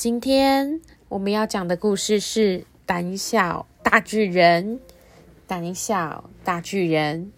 [0.00, 4.78] 今天我们要讲的故事是《胆小大巨人》。
[5.46, 7.30] 胆小大巨人，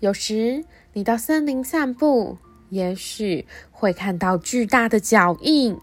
[0.00, 2.38] 有时你到森林散步，
[2.68, 5.78] 也许会看到巨大的脚印，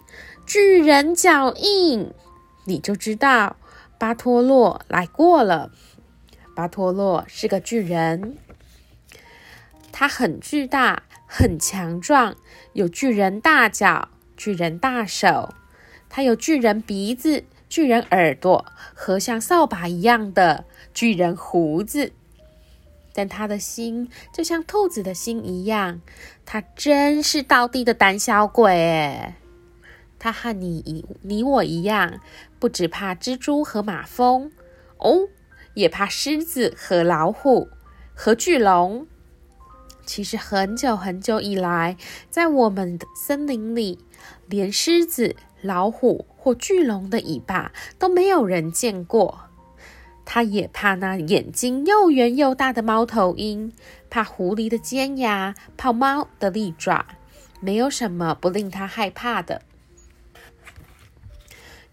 [0.46, 2.12] 巨人脚印，
[2.66, 3.56] 你就知道
[3.98, 5.72] 巴托洛来过了。
[6.54, 8.36] 巴托洛是个巨人，
[9.94, 12.36] 他很巨大，很强壮，
[12.74, 14.10] 有巨人大脚。
[14.42, 15.54] 巨人大手，
[16.10, 22.12] 他有巨人鼻子、巨人耳朵和像扫把一样的巨人胡子，
[23.14, 26.02] 但他的心就像兔子的心一样，
[26.44, 29.36] 他真是倒地的胆小鬼诶
[30.18, 32.20] 他和你一你我一样，
[32.58, 34.52] 不只怕蜘蛛和马蜂
[34.98, 35.30] 哦，
[35.76, 37.70] 也怕狮子和老虎
[38.16, 39.06] 和巨龙。
[40.12, 41.96] 其实很久很久以来，
[42.30, 43.98] 在我们的森林里，
[44.46, 49.44] 连狮子、老虎或巨龙的尾巴都没有人见过。
[50.26, 53.72] 它也怕那眼睛又圆又大的猫头鹰，
[54.10, 57.06] 怕狐狸的尖牙，怕猫的利爪，
[57.62, 59.62] 没有什么不令它害怕的。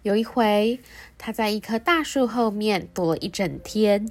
[0.02, 0.80] 有一回，
[1.18, 4.08] 他在一棵大树后面躲了一整天，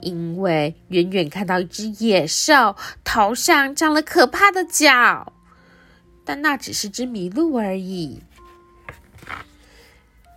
[0.00, 5.32] 因为远远看到一只野兽头上长了可怕的角，
[6.24, 8.20] 但那只是只麋鹿而已。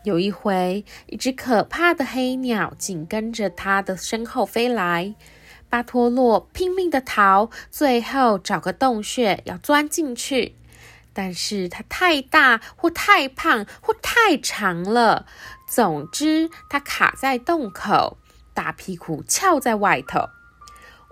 [0.03, 5.15] 有一回，一只可怕的黑鸟紧跟着他的身后飞来，
[5.69, 10.55] 巴托洛拼命的逃，最后找个洞穴要钻进去。
[11.13, 15.25] 但是它太大，或太胖，或太长了。
[15.67, 18.17] 总之，它卡在洞口，
[18.53, 20.29] 大屁股翘在外头。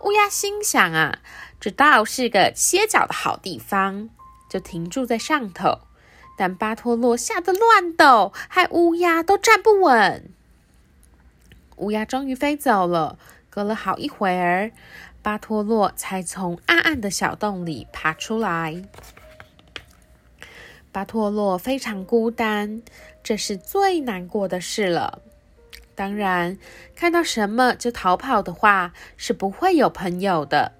[0.03, 1.19] 乌鸦心想啊，
[1.59, 4.09] 这倒是个歇脚的好地方，
[4.49, 5.81] 就停住在上头。
[6.35, 10.31] 但巴托洛吓得乱抖，害乌鸦都站不稳。
[11.75, 13.19] 乌鸦终于飞走了。
[13.51, 14.71] 隔了好一会儿，
[15.21, 18.81] 巴托洛才从暗暗的小洞里爬出来。
[20.91, 22.81] 巴托洛非常孤单，
[23.23, 25.21] 这是最难过的事了。
[25.95, 26.57] 当然，
[26.95, 30.73] 看到什么就逃跑的话，是不会有朋友的。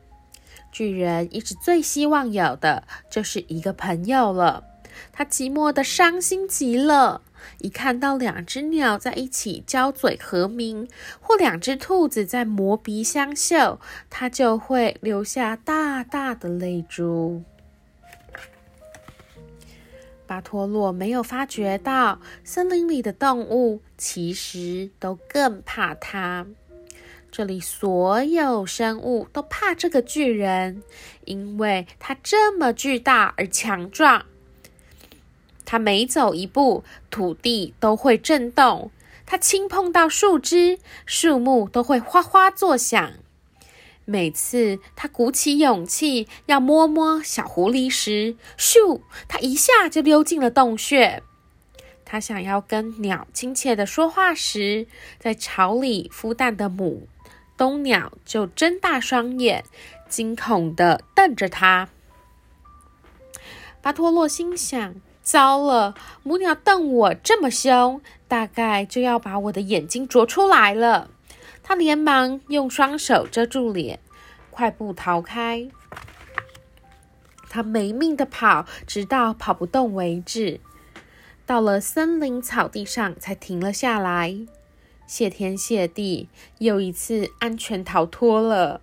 [0.72, 4.64] 巨人一直最希望有的就是一个朋友了。
[5.12, 7.22] 他寂寞的伤心极了，
[7.60, 10.88] 一看到两只鸟在一起交嘴和鸣，
[11.20, 13.80] 或两只兔子在磨鼻相嗅，
[14.10, 17.44] 他就会流下大大的泪珠。
[20.32, 26.48] 巴托洛没有发觉到，森林里的动物其实都更怕他。
[27.30, 30.84] 这里所有生物都怕这个巨人，
[31.26, 34.26] 因为他这么巨大而强壮。
[35.66, 38.90] 他每走一步，土地都会震动；
[39.26, 43.12] 他轻碰到树枝，树木都会哗哗作响。
[44.12, 49.00] 每次他鼓起勇气要摸摸小狐狸时，咻！
[49.30, 51.24] 他一下就溜进了洞穴。
[52.04, 54.86] 他想要跟鸟亲切的说话时，
[55.18, 57.08] 在巢里孵蛋的母
[57.56, 59.64] 冬鸟就睁大双眼，
[60.10, 61.88] 惊恐的瞪着他。
[63.82, 71.10] 巴托洛心想：糟了，母鸟瞪我这么凶，大概就要把我的眼睛啄出来了。
[71.64, 74.00] 他连忙用双手遮住脸，
[74.50, 75.70] 快步逃开。
[77.50, 80.60] 他没命的跑，直到跑不动为止。
[81.46, 84.38] 到了森林草地上，才停了下来。
[85.06, 86.30] 谢天谢地，
[86.60, 88.80] 又一次安全逃脱了。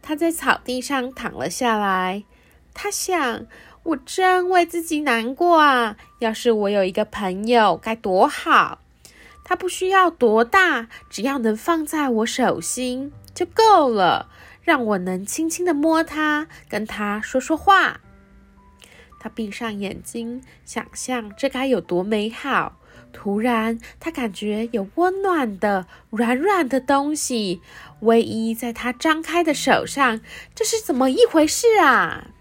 [0.00, 2.24] 他在草地上躺了下来。
[2.72, 3.46] 他想：
[3.82, 5.96] 我真为自己难过啊！
[6.20, 8.78] 要是我有一个朋友，该多好。
[9.48, 14.28] 它不需要多大，只要能放在我手心就够了，
[14.64, 18.00] 让我能轻轻的摸它，跟它说说话。
[19.20, 22.76] 他闭上眼睛，想象这该有多美好。
[23.12, 27.60] 突然，他感觉有温暖的、软软的东西
[28.02, 30.20] 偎依在他张开的手上，
[30.56, 32.32] 这是怎么一回事啊？